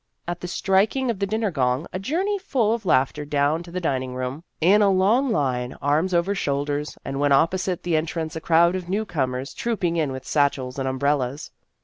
[0.27, 3.69] At the strik ing of the dinner gong, a journey full of laughter down to
[3.71, 8.35] the dining room, in a long line, arms over shoulders; and when opposite the entrance
[8.35, 11.51] a crowd of new comers trooping in with satchels and um brellas.